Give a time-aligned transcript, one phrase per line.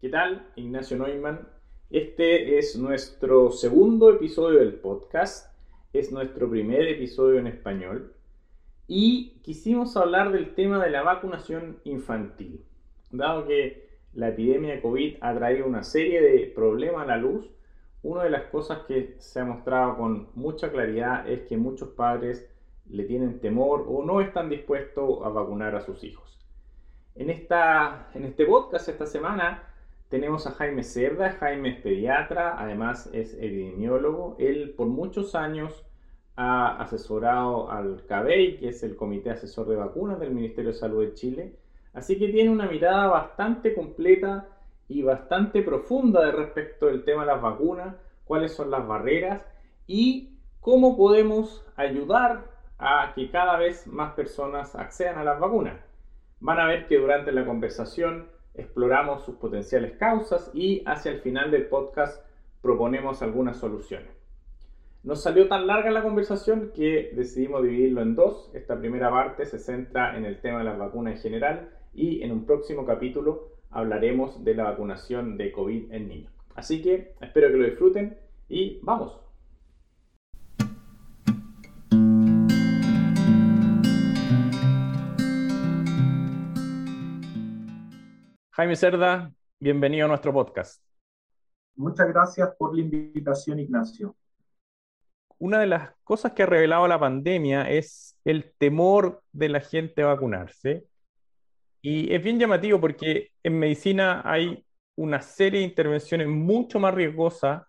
[0.00, 0.46] ¿Qué tal?
[0.56, 1.46] Ignacio Neumann.
[1.90, 5.54] Este es nuestro segundo episodio del podcast,
[5.92, 8.14] es nuestro primer episodio en español
[8.86, 12.64] y quisimos hablar del tema de la vacunación infantil.
[13.10, 17.50] Dado que la epidemia de COVID ha traído una serie de problemas a la luz,
[18.02, 22.50] una de las cosas que se ha mostrado con mucha claridad es que muchos padres
[22.88, 26.38] le tienen temor o no están dispuestos a vacunar a sus hijos.
[27.16, 29.66] En, esta, en este podcast esta semana
[30.10, 34.34] tenemos a Jaime Cerda, Jaime es pediatra, además es epidemiólogo.
[34.40, 35.86] Él por muchos años
[36.34, 41.06] ha asesorado al CABEI, que es el Comité Asesor de Vacunas del Ministerio de Salud
[41.06, 41.54] de Chile.
[41.94, 44.48] Así que tiene una mirada bastante completa
[44.88, 49.46] y bastante profunda de respecto del tema de las vacunas, cuáles son las barreras
[49.86, 55.78] y cómo podemos ayudar a que cada vez más personas accedan a las vacunas.
[56.40, 61.50] Van a ver que durante la conversación exploramos sus potenciales causas y hacia el final
[61.50, 62.24] del podcast
[62.62, 64.08] proponemos algunas soluciones.
[65.02, 68.50] Nos salió tan larga la conversación que decidimos dividirlo en dos.
[68.52, 72.32] Esta primera parte se centra en el tema de las vacunas en general y en
[72.32, 76.32] un próximo capítulo hablaremos de la vacunación de COVID en niños.
[76.54, 79.29] Así que espero que lo disfruten y vamos.
[88.52, 90.82] Jaime Cerda, bienvenido a nuestro podcast.
[91.76, 94.16] Muchas gracias por la invitación, Ignacio.
[95.38, 100.02] Una de las cosas que ha revelado la pandemia es el temor de la gente
[100.02, 100.84] a vacunarse.
[101.80, 107.62] Y es bien llamativo porque en medicina hay una serie de intervenciones mucho más riesgosas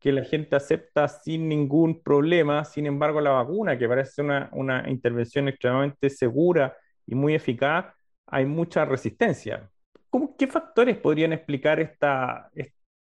[0.00, 2.64] que la gente acepta sin ningún problema.
[2.64, 7.94] Sin embargo, la vacuna, que parece una, una intervención extremadamente segura y muy eficaz,
[8.26, 9.70] hay mucha resistencia.
[10.10, 12.50] ¿Cómo, ¿Qué factores podrían explicar esta,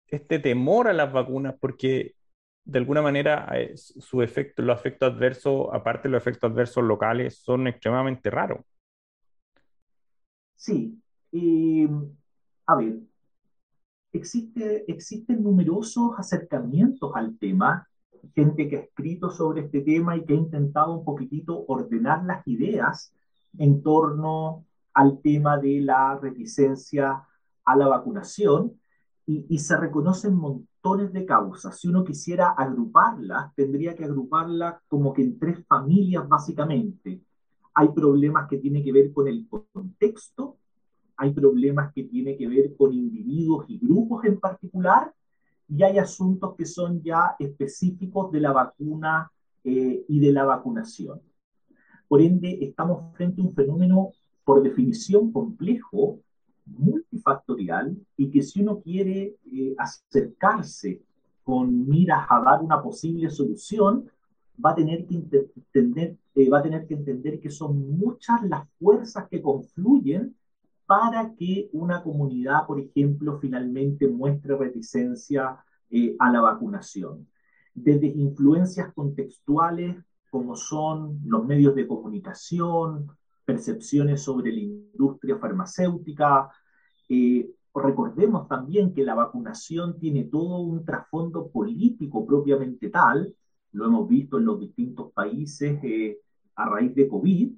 [0.06, 1.54] este temor a las vacunas?
[1.60, 2.14] Porque
[2.64, 7.36] de alguna manera eh, su efecto, los efectos adversos, aparte de los efectos adversos locales,
[7.38, 8.60] son extremadamente raros.
[10.56, 10.98] Sí.
[12.66, 13.00] a ver,
[14.12, 17.86] existe, existen numerosos acercamientos al tema,
[18.34, 22.46] gente que ha escrito sobre este tema y que ha intentado un poquitito ordenar las
[22.48, 23.12] ideas
[23.58, 27.24] en torno al tema de la reticencia
[27.64, 28.80] a la vacunación
[29.26, 31.80] y, se reconocen montones de causas.
[31.80, 37.22] Si uno quisiera agruparlas, tendría que agruparlas como que en tres familias básicamente.
[37.74, 40.58] Hay problemas que tienen que ver con el contexto,
[41.16, 45.12] hay problemas que tienen que ver con individuos y grupos en particular,
[45.68, 49.32] y hay asuntos que son ya específicos de la vacuna
[49.64, 51.20] eh, y de la vacunación.
[52.06, 54.12] Por ende, estamos frente a un fenómeno
[54.44, 56.20] por definición complejo,
[56.66, 61.02] multifactorial, y que si uno quiere eh, acercarse
[61.42, 64.10] con miras a dar una posible solución,
[64.64, 68.68] va a tener que entender, eh, va a tener que, entender que son muchas las
[68.78, 70.34] fuerzas que confluyen
[70.86, 75.56] para que una comunidad, por ejemplo, finalmente muestre reticencia
[75.90, 77.26] eh, a la vacunación.
[77.74, 79.96] Desde influencias contextuales
[80.30, 83.08] como son los medios de comunicación,
[83.44, 86.50] percepciones sobre la industria farmacéutica.
[87.08, 93.34] Eh, recordemos también que la vacunación tiene todo un trasfondo político propiamente tal,
[93.72, 96.20] lo hemos visto en los distintos países eh,
[96.54, 97.52] a raíz de COVID.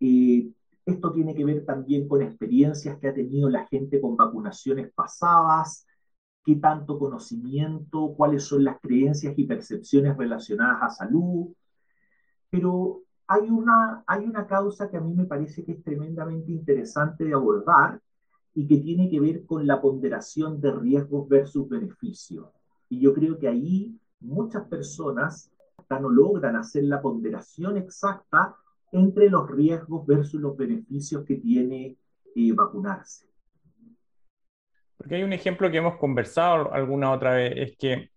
[0.00, 0.52] Eh,
[0.86, 5.86] esto tiene que ver también con experiencias que ha tenido la gente con vacunaciones pasadas,
[6.44, 11.48] qué tanto conocimiento, cuáles son las creencias y percepciones relacionadas a salud.
[12.50, 17.24] Pero hay una, hay una causa que a mí me parece que es tremendamente interesante
[17.24, 17.98] de abordar
[18.54, 22.46] y que tiene que ver con la ponderación de riesgos versus beneficios.
[22.90, 25.50] Y yo creo que ahí muchas personas
[26.00, 28.56] no logran hacer la ponderación exacta
[28.92, 31.96] entre los riesgos versus los beneficios que tiene
[32.34, 33.26] eh, vacunarse.
[34.96, 38.10] Porque hay un ejemplo que hemos conversado alguna otra vez, es que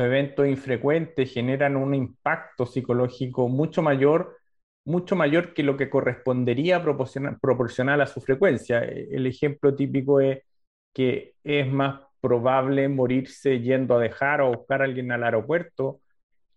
[0.00, 4.38] eventos infrecuentes generan un impacto psicológico mucho mayor,
[4.84, 8.80] mucho mayor que lo que correspondería proporcional, proporcional a su frecuencia.
[8.80, 10.42] El ejemplo típico es
[10.92, 16.00] que es más probable morirse yendo a dejar o buscar a alguien al aeropuerto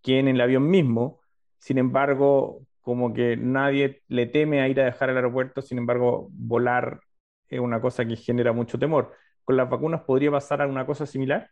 [0.02, 1.22] que en el avión mismo.
[1.60, 6.28] Sin embargo, como que nadie le teme a ir a dejar al aeropuerto, sin embargo,
[6.32, 7.02] volar
[7.50, 9.14] es una cosa que genera mucho temor.
[9.44, 11.50] ¿Con las vacunas podría pasar alguna cosa similar?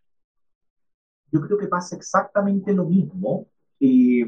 [1.31, 3.48] Yo creo que pasa exactamente lo mismo.
[3.80, 4.28] Eh,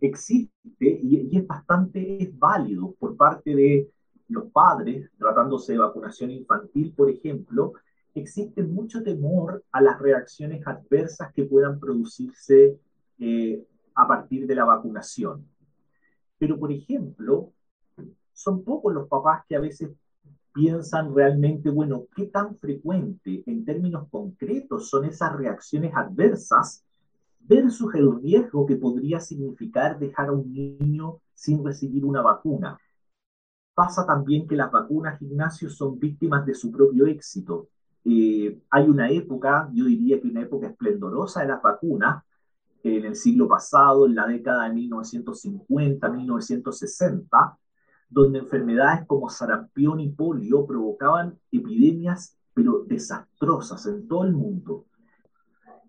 [0.00, 3.90] existe y, es bastante es válido por parte de
[4.28, 7.72] los padres, tratándose de vacunación infantil, por ejemplo,
[8.14, 12.78] existe mucho temor a las reacciones adversas que puedan producirse
[13.18, 13.64] eh,
[13.94, 15.46] a partir de la vacunación.
[16.38, 17.52] Pero, por ejemplo,
[18.32, 19.90] son pocos los papás que a veces
[20.58, 26.84] piensan realmente, bueno, ¿qué tan frecuente en términos concretos son esas reacciones adversas
[27.38, 32.76] versus el riesgo que podría significar dejar a un niño sin recibir una vacuna?
[33.72, 37.68] Pasa también que las vacunas, Ignacio, son víctimas de su propio éxito.
[38.04, 42.24] Eh, hay una época, yo diría que una época esplendorosa de las vacunas,
[42.82, 47.58] en el siglo pasado, en la década de 1950, 1960,
[48.08, 54.86] donde enfermedades como sarampión y polio provocaban epidemias, pero desastrosas en todo el mundo,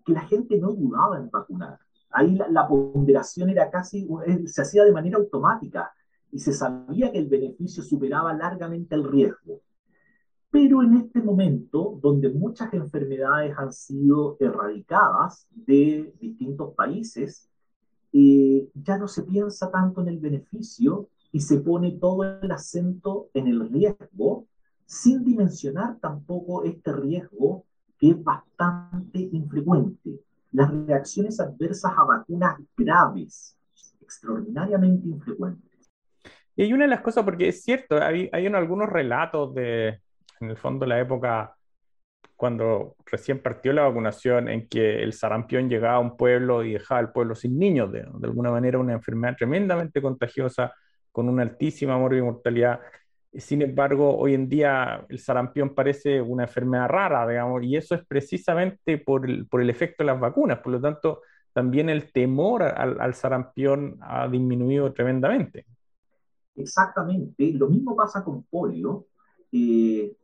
[0.04, 1.78] que la gente no dudaba en vacunar.
[2.10, 4.06] Ahí la, ponderación era casi,
[4.46, 5.92] se hacía de manera automática
[6.32, 9.62] y se sabía que el beneficio superaba largamente el riesgo.
[10.50, 17.48] Pero en este momento, donde muchas enfermedades han sido erradicadas de distintos países,
[18.12, 23.28] eh, ya no se piensa tanto en el beneficio y se pone todo el acento
[23.34, 24.46] en el riesgo,
[24.84, 27.64] sin dimensionar tampoco este riesgo
[27.98, 30.20] que es bastante infrecuente.
[30.52, 33.56] Las reacciones adversas a vacunas graves,
[34.00, 35.70] extraordinariamente infrecuentes.
[36.56, 40.00] Y hay una de las cosas, porque es cierto, hay, hay algunos relatos de,
[40.40, 41.54] en el fondo, la época
[42.34, 46.98] cuando recién partió la vacunación, en que el sarampión llegaba a un pueblo y dejaba
[46.98, 50.72] al pueblo sin niños, de, de alguna manera una enfermedad tremendamente contagiosa,
[51.12, 52.80] con una altísima mortalidad.
[53.32, 58.04] Sin embargo, hoy en día el sarampión parece una enfermedad rara, digamos, y eso es
[58.06, 60.58] precisamente por el, por el efecto de las vacunas.
[60.58, 61.22] Por lo tanto,
[61.52, 65.66] también el temor al, al sarampión ha disminuido tremendamente.
[66.56, 67.52] Exactamente.
[67.52, 69.06] Lo mismo pasa con polio.
[69.52, 70.16] Eh,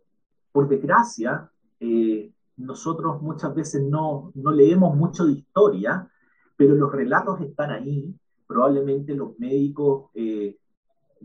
[0.53, 1.51] por desgracia,
[1.81, 6.09] eh, nosotros muchas veces no, no leemos mucho de historia,
[6.57, 8.15] pero los relatos están ahí.
[8.47, 10.57] Probablemente los médicos eh,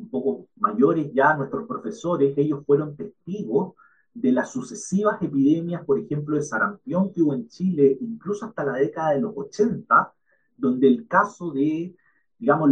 [0.02, 3.76] un poco mayores ya, nuestros profesores, ellos fueron testigos
[4.14, 8.74] de las sucesivas epidemias, por ejemplo, de sarampión que hubo en Chile, incluso hasta la
[8.74, 10.14] década de los 80,
[10.58, 11.96] donde el caso de,
[12.38, 12.70] digamos,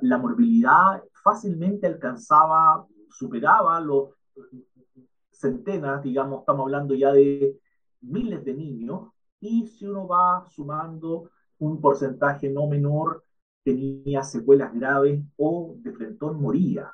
[0.00, 4.10] la, morbilidad fácilmente alcanzaba, superaba los
[5.30, 7.56] centenas, digamos, estamos hablando ya de
[8.00, 9.10] miles de niños,
[9.40, 13.24] y si uno va sumando un porcentaje no menor
[13.62, 16.90] tenía secuelas graves o de frente moría.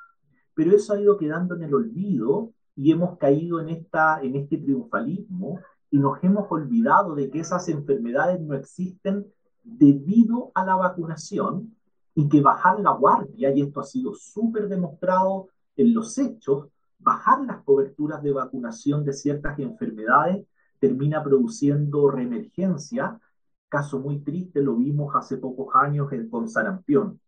[0.53, 4.57] Pero eso ha ido quedando en el olvido y hemos caído en, esta, en este
[4.57, 5.59] triunfalismo
[5.89, 9.25] y nos hemos olvidado de que esas enfermedades no existen
[9.63, 11.75] debido a la vacunación
[12.15, 16.67] y que bajar la guardia, y esto ha sido súper demostrado en los hechos,
[16.97, 20.45] bajar las coberturas de vacunación de ciertas enfermedades
[20.79, 23.19] termina produciendo reemergencia
[23.69, 27.19] Caso muy triste lo vimos hace pocos años con sarampión.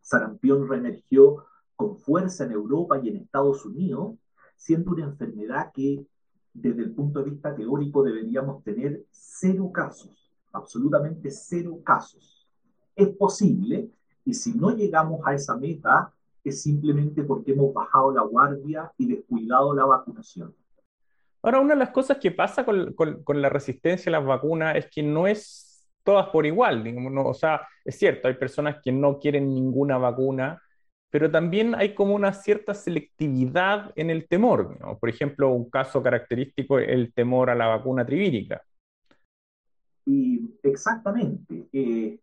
[0.00, 4.16] Sarampión reemergió con fuerza en Europa y en Estados Unidos,
[4.56, 6.06] siendo una enfermedad que
[6.52, 12.46] desde el punto de vista teórico deberíamos tener cero casos, absolutamente cero casos.
[12.94, 13.90] Es posible
[14.24, 16.12] y si no llegamos a esa meta
[16.44, 20.54] es simplemente porque hemos bajado la guardia y descuidado la vacunación.
[21.44, 22.94] Ahora, una de las cosas que pasa con,
[23.34, 26.82] la resistencia a las vacunas es que no es todas por igual.
[27.18, 30.62] o sea, es cierto, hay personas que no quieren ninguna vacuna,
[31.10, 34.78] pero también hay como una cierta selectividad en el temor.
[34.98, 38.62] Por ejemplo, un caso característico es el temor a la vacuna trivírica.
[40.06, 41.68] Y exactamente.
[41.74, 42.18] Eh,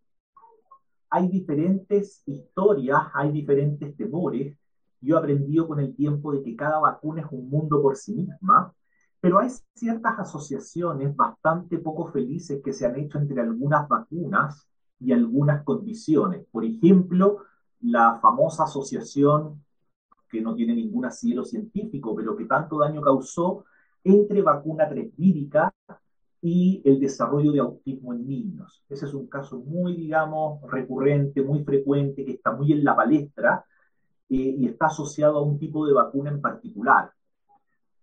[1.11, 4.57] hay diferentes historias, hay diferentes temores.
[4.99, 8.15] Yo he aprendido con el tiempo de que cada vacuna es un mundo por sí
[8.15, 8.73] misma
[9.21, 14.67] pero hay ciertas asociaciones bastante poco felices que se han hecho entre algunas vacunas
[14.99, 16.45] y algunas condiciones.
[16.51, 17.43] Por ejemplo,
[17.81, 19.63] la famosa asociación
[20.27, 23.65] que no tiene ningún asidero científico, pero que tanto daño causó
[24.03, 25.71] entre vacuna tresvírica
[26.41, 28.83] y el desarrollo de autismo en niños.
[28.89, 33.63] Ese es un caso muy, digamos, recurrente, muy frecuente, que está muy en la palestra
[34.29, 37.11] eh, y está asociado a un tipo de vacuna en particular.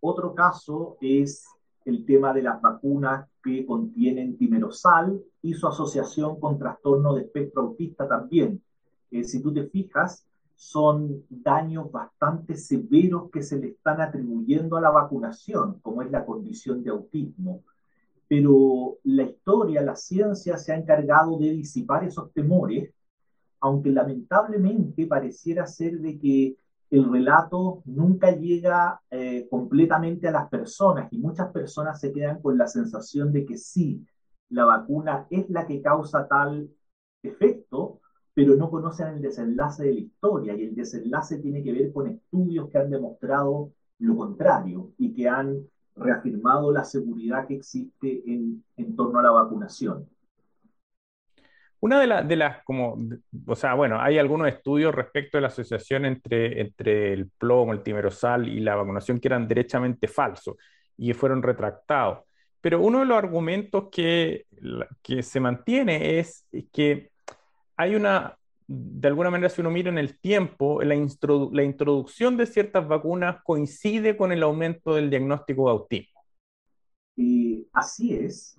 [0.00, 1.46] Otro caso es
[1.84, 7.62] el tema de las vacunas que contienen timerosal y su asociación con trastorno de espectro
[7.62, 8.62] autista también.
[9.10, 14.80] Eh, si tú te fijas, son daños bastante severos que se le están atribuyendo a
[14.80, 17.62] la vacunación, como es la condición de autismo.
[18.26, 22.92] Pero la historia, la ciencia se ha encargado de disipar esos temores,
[23.60, 26.56] aunque lamentablemente pareciera ser de que
[26.90, 32.56] el relato nunca llega eh, completamente a las personas y muchas personas se quedan con
[32.56, 34.06] la sensación de que sí,
[34.50, 36.70] la vacuna es la que causa tal
[37.22, 38.00] efecto,
[38.32, 42.06] pero no conocen el desenlace de la historia y el desenlace tiene que ver con
[42.06, 45.66] estudios que han demostrado lo contrario y que han
[45.96, 50.06] reafirmado la seguridad que existe en, en torno a la vacunación.
[51.80, 52.98] Una de, de, las, como,
[53.46, 57.82] o sea, bueno, hay algunos estudios respecto de la asociación entre, entre el plomo, el
[57.82, 60.56] timerosal y la vacunación que eran derechamente falsos
[60.96, 62.24] y fueron retractados.
[62.60, 64.46] Pero uno de los argumentos que,
[65.02, 67.10] que se mantiene es que
[67.76, 70.96] hay una, de alguna manera, si uno mira en el tiempo, la,
[71.52, 76.20] la introducción de ciertas vacunas coincide con el aumento del diagnóstico de autismo.
[77.16, 78.57] Y así es,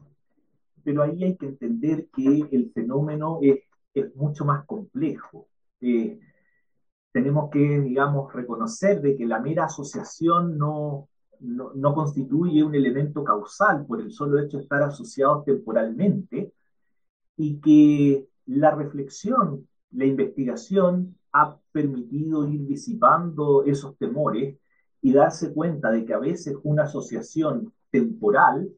[0.84, 3.60] pero ahí hay que entender que el fenómeno es,
[3.94, 5.48] es mucho más complejo.
[5.82, 6.20] Eh,
[7.12, 11.10] tenemos que, digamos, reconocer de que la mera asociación no,
[11.40, 16.54] no, no, constituye un elemento causal por el solo hecho de estar asociados temporalmente
[17.38, 24.58] y que la reflexión, la investigación ha permitido ir disipando esos temores
[25.02, 28.70] y darse cuenta de que a veces una asociación temporal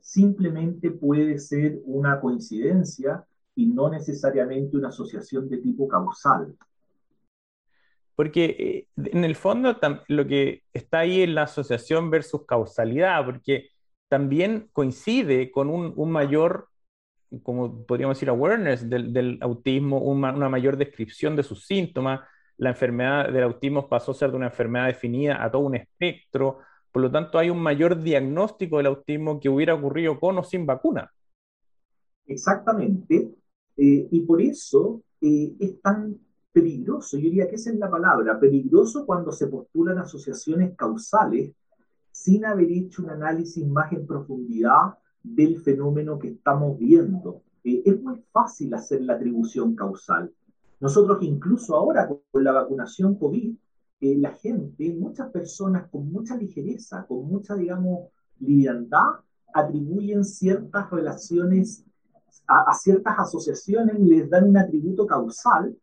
[0.00, 3.24] simplemente puede ser una coincidencia
[3.54, 6.56] y no necesariamente una asociación de tipo causal.
[8.14, 8.44] Porque
[8.96, 9.76] eh, en el fondo
[10.08, 13.70] lo que está ahí es la asociación versus causalidad, porque
[14.08, 16.68] también coincide con un, mayor,
[17.42, 22.20] como podríamos decir, awareness del, autismo, una, una, mayor descripción de sus síntomas.
[22.56, 26.58] La enfermedad del autismo pasó a ser de una enfermedad definida a todo un espectro.
[26.92, 30.66] Por lo tanto, hay un mayor diagnóstico del autismo que hubiera ocurrido con o sin
[30.66, 31.10] vacuna.
[32.26, 33.34] Exactamente.
[33.76, 36.18] Eh, y por eso eh, es tan
[36.52, 41.52] peligroso, yo diría que esa es la palabra, peligroso cuando se postulan asociaciones causales
[42.10, 47.42] sin haber hecho un análisis más en profundidad del fenómeno que estamos viendo.
[47.62, 50.32] Eh, es muy fácil hacer la atribución causal.
[50.80, 53.54] Nosotros incluso ahora con la vacunación COVID
[54.00, 59.20] la gente, muchas personas con mucha ligereza, con mucha, digamos, liviandad,
[59.52, 61.84] atribuyen ciertas relaciones
[62.46, 65.76] a, ciertas asociaciones, les dan un atributo causal,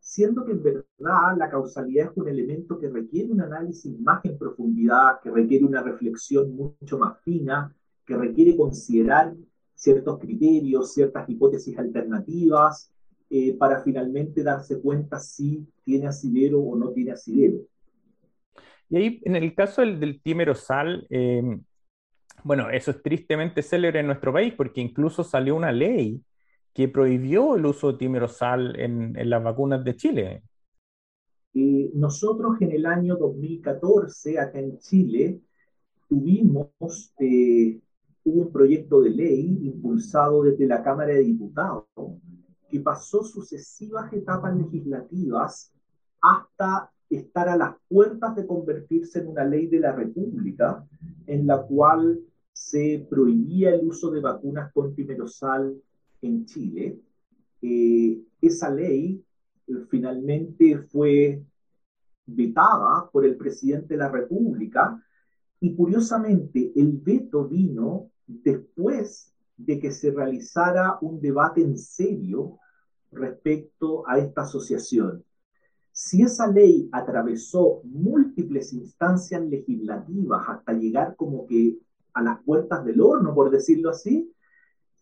[0.00, 4.38] siendo que en verdad la causalidad es un elemento que requiere un análisis más en
[4.38, 7.74] profundidad, que requiere una reflexión mucho más fina,
[8.06, 9.34] que requiere considerar
[9.74, 12.90] ciertos criterios, ciertas hipótesis alternativas,
[13.30, 17.58] eh, para finalmente darse cuenta si tiene asidero o no tiene asidero.
[18.88, 21.42] Y ahí, en el caso del, del timerosal, eh,
[22.42, 26.22] bueno, eso es tristemente célebre en nuestro país porque incluso salió una ley
[26.72, 30.42] que prohibió el uso de timerosal en, en las vacunas de Chile.
[31.52, 35.40] Eh, nosotros en el año 2014, acá en Chile,
[36.08, 36.70] tuvimos
[38.24, 41.84] un proyecto de ley impulsado desde la Cámara de Diputados
[42.68, 45.72] que pasó sucesivas etapas legislativas
[46.20, 50.86] hasta estar a las puertas de convertirse en una ley de la República,
[51.26, 52.20] en la cual
[52.52, 55.80] se prohibía el uso de vacunas con timerosal
[56.20, 57.00] en Chile.
[57.62, 59.24] Eh, esa ley
[59.66, 61.42] eh, finalmente fue
[62.26, 65.02] vetada por el presidente de la República
[65.60, 72.58] y curiosamente el veto vino después de que se realizara un debate en serio
[73.10, 75.24] respecto a esta asociación.
[75.92, 81.76] Si esa ley atravesó múltiples instancias legislativas hasta llegar como que
[82.14, 84.32] a las puertas del horno, por decirlo así,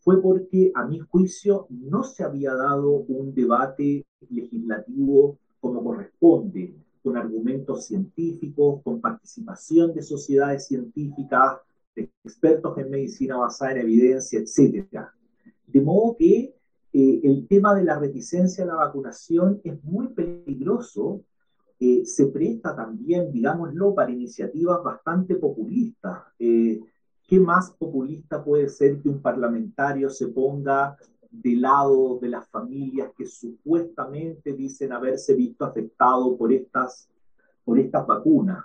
[0.00, 7.16] fue porque a mi juicio no se había dado un debate legislativo como corresponde, con
[7.16, 11.58] argumentos científicos, con participación de sociedades científicas,
[11.96, 14.86] expertos en medicina basada en evidencia, etc.
[15.66, 16.54] De modo que
[16.92, 21.22] eh, el tema de la reticencia a la vacunación es muy peligroso,
[21.78, 26.22] eh, se presta también, digámoslo, para iniciativas bastante populistas.
[26.38, 26.80] Eh,
[27.26, 30.96] ¿Qué más populista puede ser que un parlamentario se ponga
[31.30, 37.10] de lado de las familias que supuestamente dicen haberse visto afectados por estas,
[37.64, 38.64] por estas vacunas?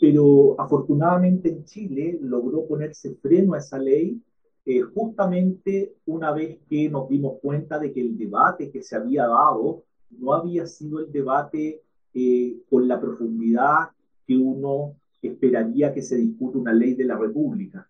[0.00, 4.20] Pero afortunadamente en Chile logró ponerse freno a esa ley
[4.66, 9.26] eh, justamente una vez que nos dimos cuenta de que el debate que se había
[9.26, 11.82] dado no había sido el debate
[12.14, 13.90] eh, con la profundidad
[14.26, 17.86] que uno esperaría que se discute una ley de la República.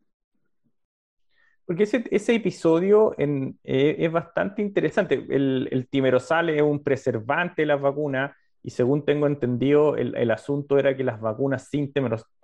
[1.65, 5.25] Porque ese, ese episodio en, eh, es bastante interesante.
[5.29, 8.33] El, el timerosal es un preservante de las vacunas
[8.67, 11.93] y según tengo entendido, el, asunto era que las vacunas sin,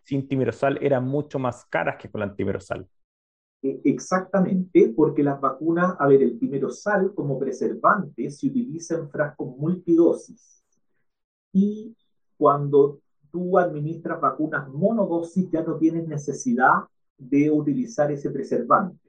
[0.05, 2.87] sin timerosal eran mucho más caras que con la timerosal.
[3.63, 9.57] E, exactamente, porque las vacunas, a ver, el timerosal como preservante se utiliza en frascos
[9.57, 10.63] multidosis.
[11.55, 11.97] Y
[12.37, 13.01] cuando
[13.33, 16.85] tú administras vacunas monodosis, ya no tienes necesidad
[17.17, 19.09] de utilizar ese preservante.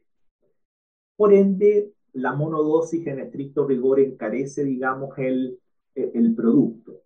[1.18, 5.60] Por ende, la monodosis en estricto rigor encarece, digamos, el,
[5.96, 7.02] el producto.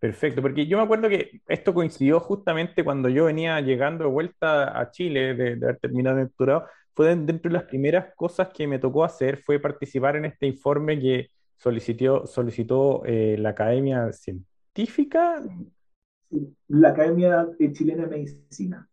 [0.00, 4.80] Perfecto, porque yo me acuerdo que esto coincidió justamente cuando yo venía llegando de vuelta
[4.80, 8.78] a Chile, de, haber terminado mi doctorado, fue dentro de las primeras cosas que me
[8.78, 11.28] tocó hacer, fue participar en este informe que
[11.58, 15.42] solicitó, solicitó eh, la Academia Científica.
[16.68, 18.88] La Academia Chilena de Medicina.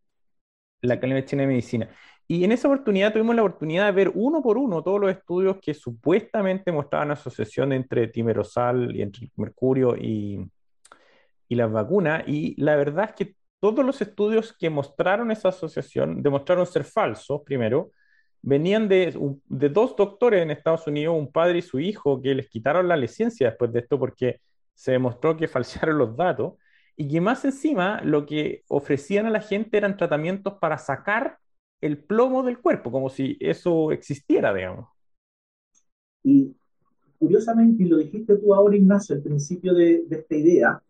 [0.81, 1.89] La Academia Chilena de Medicina.
[2.27, 5.57] Y en esa oportunidad tuvimos la oportunidad de ver uno por uno todos los estudios
[5.62, 10.46] que supuestamente mostraban asociación entre timerosal y entre mercurio y,
[11.48, 16.22] y las vacunas, y la verdad es que todos los estudios que mostraron esa asociación
[16.22, 17.91] demostraron ser falsos, primero,
[18.41, 22.50] venían de, de dos doctores en Estados Unidos, un padre y su hijo, que les
[22.50, 24.41] quitaron la licencia después de esto porque
[24.74, 26.53] se demostró que falsearon los datos,
[26.96, 31.38] y que más encima lo que ofrecían a la gente eran tratamientos para sacar
[31.81, 34.89] el plomo del cuerpo, como si eso existiera, digamos.
[36.24, 36.55] Y
[37.17, 40.84] curiosamente, y lo dijiste tú ahora, Ignacio, al principio de, de esta idea,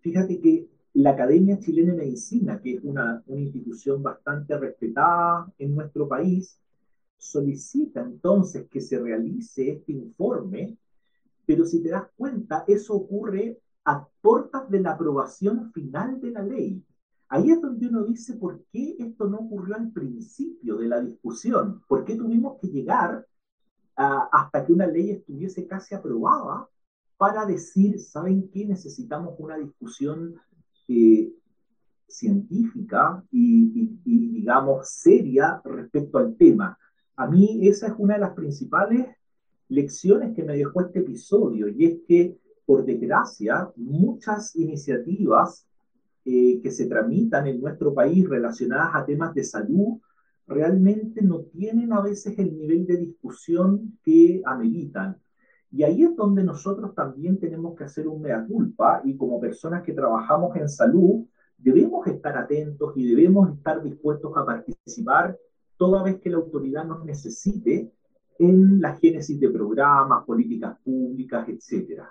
[0.00, 5.74] Fíjate que la Academia Chilena de Medicina, que es una, una institución bastante respetada en
[5.74, 6.58] nuestro país,
[7.16, 10.76] solicita entonces que se realice este informe,
[11.44, 16.42] pero si te das cuenta, eso ocurre a puertas de la aprobación final de la
[16.42, 16.82] ley.
[17.30, 21.82] Ahí es donde uno dice, ¿por qué esto no ocurrió al principio de la discusión?
[21.86, 23.26] ¿Por qué tuvimos que llegar
[23.96, 26.68] hasta que una ley estuviese casi aprobada
[27.16, 28.64] para decir, ¿saben qué?
[28.64, 30.36] Necesitamos una discusión
[30.86, 31.32] eh,
[32.06, 36.78] científica y, digamos, seria respecto al tema.
[37.16, 39.06] A mí esa es una de las principales
[39.68, 45.66] lecciones que me dejó este episodio, y es que, por desgracia, muchas iniciativas
[46.30, 49.98] eh, que se tramitan en nuestro país relacionadas a temas de salud
[50.46, 55.16] realmente no tienen a veces el nivel de discusión que ameritan.
[55.70, 59.82] Y ahí es donde nosotros también tenemos que hacer un mea culpa y como personas
[59.82, 61.24] que trabajamos en salud,
[61.56, 65.34] debemos estar atentos y debemos estar dispuestos a participar
[65.78, 67.90] toda vez que la autoridad nos necesite
[68.38, 72.02] en la génesis de programas, políticas públicas, etc.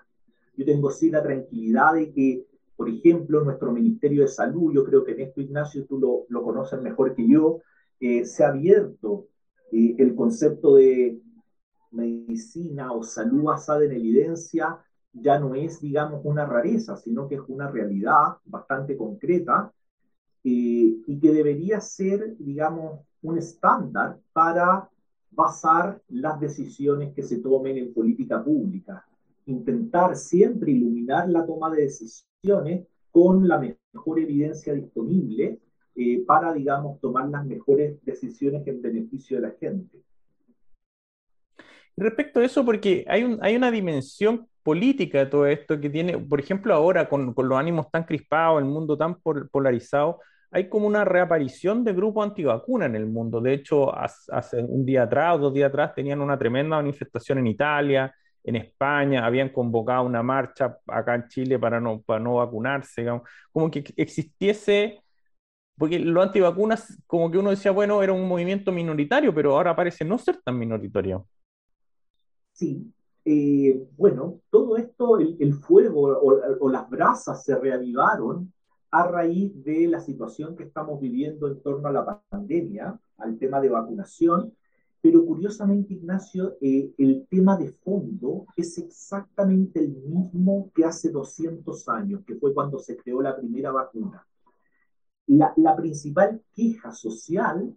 [0.57, 2.46] Yo tengo sí la tranquilidad de que,
[2.77, 6.43] por ejemplo, nuestro Ministerio de Salud, yo creo que en esto, Ignacio, tú lo, lo
[6.43, 7.59] conoces mejor que yo,
[7.99, 9.27] eh, se ha abierto
[9.71, 11.19] eh, el concepto de
[11.91, 14.77] medicina o salud basada en evidencia
[15.11, 19.73] ya no es, digamos, una rareza, sino que es una realidad bastante concreta
[20.43, 24.87] eh, y que debería ser, digamos, un estándar para
[25.31, 29.03] basar las decisiones que se tomen en política pública.
[29.47, 32.26] Intentar siempre iluminar la toma de decisiones
[33.11, 35.59] con la mejor evidencia disponible
[35.95, 39.97] eh, para, digamos, tomar las mejores decisiones en beneficio de la gente.
[41.95, 46.17] Respecto a eso, porque hay, un, hay una dimensión política de todo esto que tiene,
[46.17, 50.19] por ejemplo, ahora con, con los ánimos tan crispados, el mundo tan polarizado,
[50.51, 53.41] hay como una reaparición de grupos antivacunas en el mundo.
[53.41, 57.47] De hecho, hace, un día atrás o dos días atrás tenían una tremenda manifestación en
[57.47, 58.13] Italia,
[58.47, 63.05] en España, habían convocado una marcha acá en Chile para no, para no vacunarse,
[63.51, 65.03] como que existiese,
[65.77, 70.05] porque los antivacunas, como que uno decía, bueno, era un movimiento minoritario, pero ahora parece
[70.05, 71.27] no ser tan minoritario.
[72.53, 72.89] Sí,
[73.25, 76.17] eh, bueno, todo esto, el, fuego
[76.61, 78.53] o, las brasas se reavivaron
[78.91, 83.59] a raíz de la situación que estamos viviendo en torno a la pandemia, al tema
[83.59, 84.53] de vacunación,
[85.01, 91.87] pero curiosamente, Ignacio, eh, el tema de fondo es exactamente el mismo que hace 200
[91.89, 94.25] años, que fue cuando se creó la primera vacuna.
[95.27, 97.75] La, principal queja social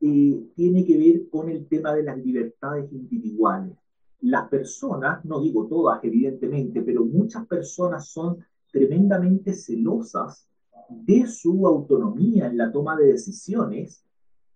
[0.00, 3.76] eh, tiene que ver con el tema de las libertades individuales
[4.24, 8.38] las personas, no digo todas evidentemente, pero muchas personas son
[8.72, 10.48] tremendamente celosas
[10.88, 14.02] de su autonomía en la toma de decisiones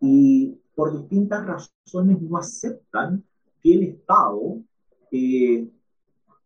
[0.01, 3.25] y por distintas razones no aceptan
[3.61, 4.61] que el Estado
[5.11, 5.69] eh,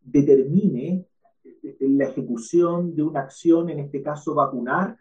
[0.01, 1.05] determine
[1.81, 4.97] la ejecución de una acción, en este caso vacunar.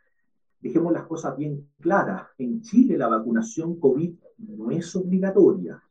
[0.59, 2.27] Dejemos las cosas bien claras.
[2.39, 5.81] En Chile la vacunación COVID no es obligatoria.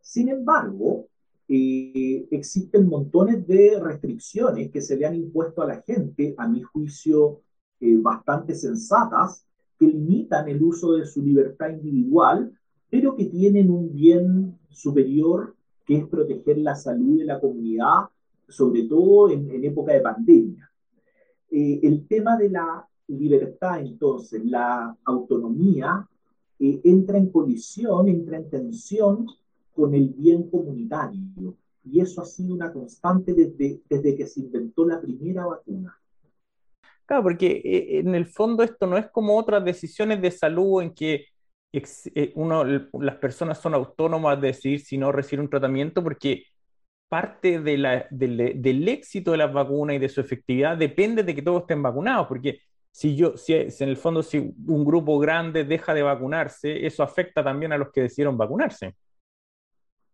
[0.00, 1.08] Sin embargo,
[1.46, 6.62] eh, existen montones de restricciones que se le han impuesto a la gente, a mi
[6.62, 7.42] juicio,
[7.78, 9.46] eh, bastante sensatas,
[9.86, 12.52] limitan el uso de su libertad individual,
[12.90, 18.04] pero que tienen un bien superior, que es proteger la salud de la comunidad,
[18.48, 20.70] sobre todo en, época de pandemia.
[21.50, 26.08] Eh, el tema de la libertad, entonces, la autonomía,
[26.58, 29.26] entra en colisión, entra en tensión
[29.74, 31.56] con el bien comunitario.
[31.84, 35.94] Y eso ha sido una constante desde, desde que se inventó la primera vacuna.
[37.06, 40.94] Claro, porque eh, en el fondo esto no es como otras decisiones de salud en
[40.94, 41.26] que
[41.72, 42.32] eh,
[43.00, 46.44] las personas son autónomas de decidir si no reciben un tratamiento, porque
[47.08, 51.82] parte del éxito de las vacunas y de su efectividad depende de que todos estén
[51.82, 56.86] vacunados, porque si yo, si, en el fondo si un grupo grande deja de vacunarse,
[56.86, 58.94] eso afecta también a los que decidieron vacunarse.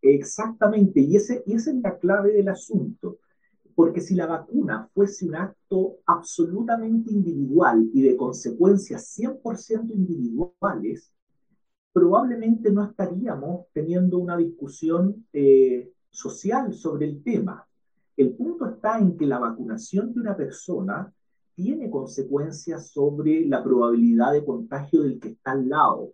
[0.03, 3.19] Exactamente, y, ese, y esa es la clave del asunto,
[3.81, 11.11] porque si la vacuna fuese un acto absolutamente individual y de consecuencias 100% individuales,
[11.91, 17.67] probablemente no estaríamos teniendo una discusión eh, social sobre el tema.
[18.19, 21.11] El punto está en que la vacunación de una persona
[21.55, 26.13] tiene consecuencias sobre la probabilidad de contagio del que está al lado.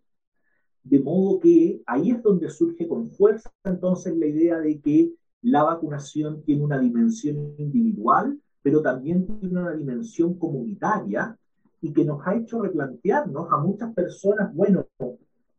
[0.85, 5.62] De modo que ahí es donde surge con fuerza entonces la idea de que la
[5.62, 11.37] vacunación tiene una dimensión individual, pero también tiene una dimensión comunitaria
[11.81, 14.87] y que nos ha hecho replantearnos a muchas personas, bueno,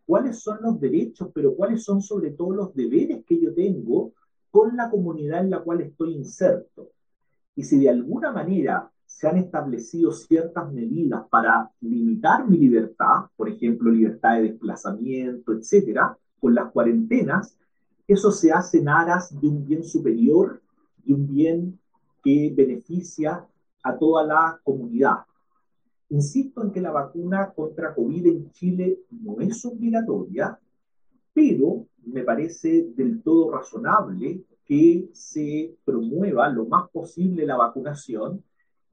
[0.05, 4.13] cuáles son los derechos, pero cuáles son sobre todo los deberes que yo tengo
[4.49, 6.89] con la comunidad en la cual estoy inserto.
[7.55, 13.49] Y si de alguna manera se han establecido ciertas medidas para limitar mi libertad, por
[13.49, 17.57] ejemplo, libertad de desplazamiento, etcétera, con las cuarentenas,
[18.07, 20.61] eso se hace en aras de un bien superior,
[21.03, 21.79] de un bien
[22.23, 23.45] que beneficia
[23.83, 25.17] a toda la comunidad.
[26.09, 30.57] Insisto en que la vacuna contra COVID en Chile no es obligatoria,
[31.33, 38.43] pero me parece del todo razonable que se promueva lo más posible la vacunación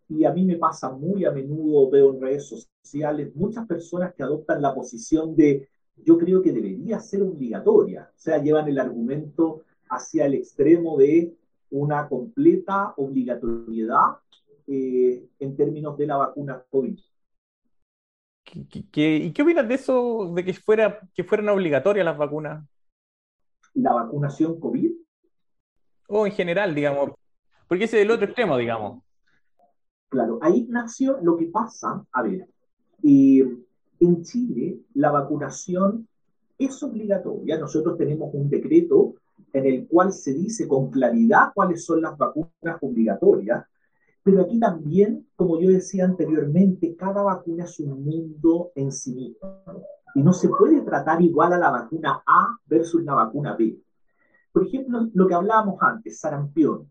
[0.09, 4.23] y a mí me pasa muy a menudo, veo en redes sociales, muchas personas que
[4.23, 9.63] adoptan la posición de yo creo que debería ser obligatoria, o sea, llevan el argumento
[9.89, 11.35] hacia el extremo de
[11.71, 14.19] una completa obligatoriedad
[14.67, 16.99] eh, en términos de la vacuna COVID.
[18.45, 22.65] ¿Qué, y qué opinas de eso, de que, fuera, que fueran obligatorias las vacunas?
[23.75, 24.93] ¿La vacunación COVID?
[26.09, 27.13] O en general, digamos,
[27.67, 29.03] porque ese es el otro extremo, digamos.
[30.09, 32.47] Claro, ahí Ignacio, lo que pasa, a ver,
[33.03, 33.45] eh,
[34.07, 36.07] en Chile la vacunación
[36.59, 37.59] es obligatoria.
[37.59, 39.15] Nosotros tenemos un decreto
[39.53, 43.65] en el cual se dice con claridad cuáles son las vacunas obligatorias,
[44.23, 49.63] pero aquí también, como yo decía anteriormente, cada vacuna es un mundo en sí mismo
[50.15, 53.79] y no se puede tratar igual a la vacuna A versus la vacuna B.
[54.53, 56.89] Por ejemplo, lo que hablábamos antes, sarampión,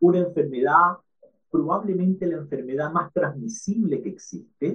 [0.00, 0.96] una enfermedad
[1.54, 4.73] probablemente la enfermedad más transmisible que existe,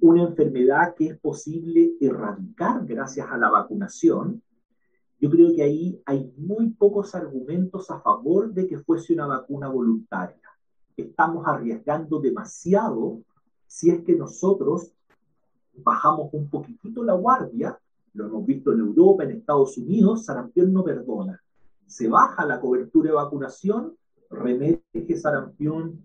[0.00, 4.42] una enfermedad que es posible erradicar gracias a la vacunación.
[5.20, 9.68] Yo creo que ahí hay muy pocos argumentos a favor de que fuese una vacuna
[9.68, 10.40] voluntaria.
[10.96, 13.20] Estamos arriesgando demasiado
[13.66, 14.92] si es que nosotros
[15.74, 17.78] bajamos un poquitito la guardia,
[18.14, 21.40] lo hemos visto en Europa, en Estados Unidos, sarampión no perdona.
[21.86, 23.96] Se baja la cobertura de vacunación
[24.30, 26.02] remete sarampión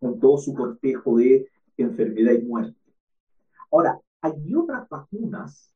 [0.00, 2.83] con todo su cortejo de enfermedad y muerte.
[3.74, 5.74] Ahora, hay otras vacunas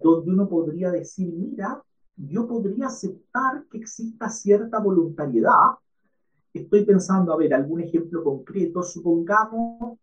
[0.00, 1.82] donde uno podría decir, mira,
[2.16, 5.74] yo podría aceptar que exista cierta voluntariedad.
[6.54, 9.98] Estoy pensando, a ver, algún ejemplo concreto, supongamos,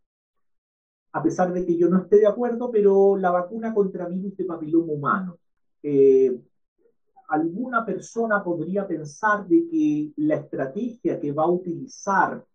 [1.14, 4.44] a pesar de que yo no esté de acuerdo, pero la vacuna contra virus de
[4.44, 5.38] papiloma humano.
[5.82, 6.38] Eh,
[7.30, 12.46] alguna persona podría pensar de que la estrategia que va a utilizar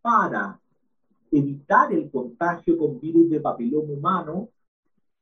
[0.00, 0.60] para
[1.30, 4.48] evitar el contagio con virus de papiloma humano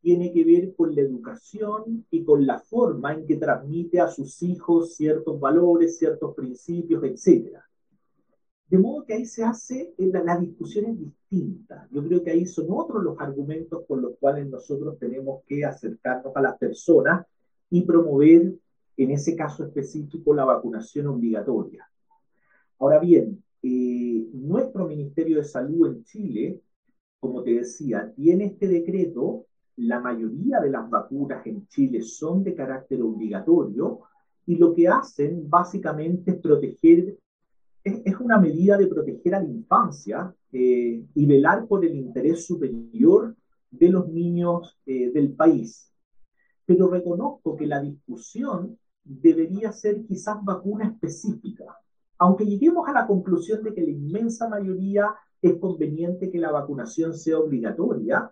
[0.00, 4.42] tiene que ver con la educación y con la forma en que transmite a sus
[4.42, 7.58] hijos ciertos valores, ciertos principios, etc.
[8.68, 11.88] De modo que ahí se hace, eh, la, la discusión es distinta.
[11.90, 16.34] Yo creo que ahí son otros los argumentos con los cuales nosotros tenemos que acercarnos
[16.36, 17.26] a las personas
[17.70, 18.54] y promover
[18.96, 21.88] en ese caso específico la vacunación obligatoria.
[22.78, 26.60] Ahora bien, eh, nuestro Ministerio de Salud en Chile,
[27.20, 32.54] como te decía, tiene este decreto, la mayoría de las vacunas en Chile son de
[32.54, 34.00] carácter obligatorio
[34.46, 37.18] y lo que hacen básicamente es proteger,
[37.84, 43.36] es, una medida de proteger a la infancia eh, y velar por el interés superior
[43.70, 45.92] de los niños eh, del país.
[46.64, 51.76] Pero reconozco que la discusión debería ser quizás vacuna específica,
[52.18, 57.14] aunque lleguemos a la conclusión de que la inmensa mayoría es conveniente que la vacunación
[57.14, 58.30] sea obligatoria,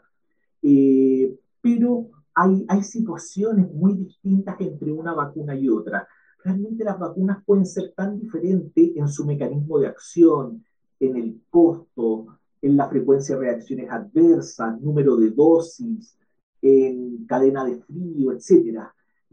[0.62, 6.06] eh, pero hay, hay situaciones muy distintas entre una vacuna y otra.
[6.44, 10.64] Realmente las vacunas pueden ser tan diferentes en su mecanismo de acción,
[11.00, 16.18] en el costo, en la frecuencia de reacciones adversas, número de dosis,
[16.62, 18.80] en cadena de frío, etc.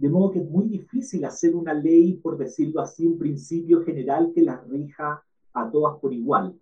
[0.03, 4.33] De modo que es muy difícil hacer una ley, por decirlo así, un principio general
[4.35, 6.53] que las rija a todas por igual.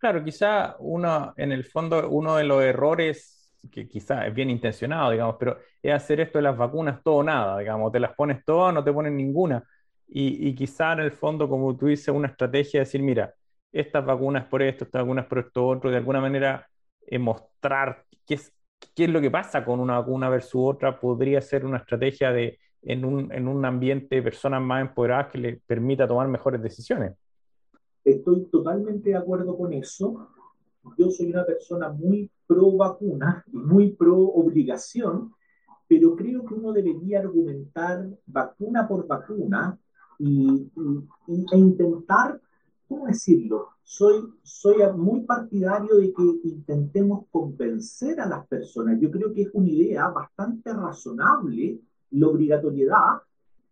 [0.00, 5.12] Claro, quizá uno, en el fondo, uno de los errores que quizá es bien intencionado,
[5.12, 8.44] digamos, pero es hacer esto de las vacunas todo o nada, digamos, te las pones
[8.44, 9.62] todas, no te ponen ninguna.
[10.08, 13.32] Y, y quizá en el fondo, como tú dices, una estrategia de decir, mira,
[13.70, 16.66] estas vacunas por esto, estas vacunas por esto otro, de alguna manera
[17.06, 18.52] eh, mostrar qué es,
[18.94, 22.58] qué es lo que pasa con una vacuna versus otra, podría ser una estrategia de
[22.82, 27.14] en un, en un ambiente de personas más empoderadas que le permita tomar mejores decisiones.
[28.04, 30.28] Estoy totalmente de acuerdo con eso.
[30.96, 35.32] Yo soy una persona muy pro vacuna y muy pro obligación,
[35.88, 39.76] pero creo que uno debería argumentar vacuna por vacuna
[40.18, 40.70] y,
[41.52, 42.40] e intentar
[42.88, 43.68] ¿cómo decirlo?
[43.82, 48.98] Soy, soy muy partidario de que intentemos convencer a las personas.
[49.00, 53.22] Yo creo que es una idea bastante razonable la obligatoriedad,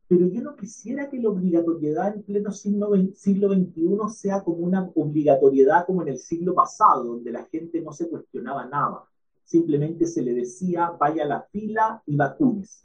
[0.07, 4.91] pero yo no quisiera que la obligatoriedad en pleno siglo, siglo XXI sea como una
[4.95, 9.05] obligatoriedad como en el siglo pasado, donde la gente no se cuestionaba nada.
[9.45, 12.83] Simplemente se le decía, vaya a la fila y vacunes.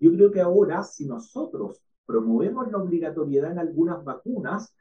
[0.00, 4.74] Yo creo que ahora, si nosotros promovemos la obligatoriedad en algunas vacunas,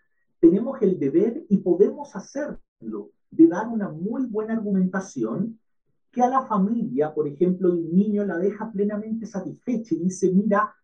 [0.43, 5.57] tenemos el deber y podemos hacerlo, de dar una muy buena argumentación
[6.11, 10.75] que a la familia, por ejemplo, el niño la deja plenamente satisfecha y dice, mira,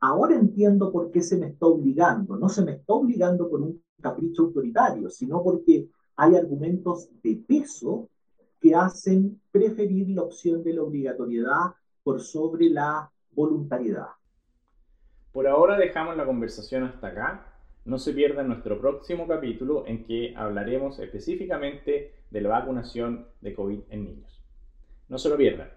[0.00, 2.36] ahora entiendo por qué se me está obligando.
[2.36, 8.08] No se me está obligando por un capricho autoritario, sino porque hay argumentos de peso
[8.60, 11.72] que hacen preferir la opción de la obligatoriedad
[12.02, 14.08] por sobre la voluntariedad.
[15.30, 17.53] Por ahora dejamos la conversación hasta acá.
[17.84, 23.80] No se pierda nuestro próximo capítulo en que hablaremos específicamente de la vacunación de COVID
[23.90, 24.42] en niños.
[25.08, 25.68] No se lo pierdan.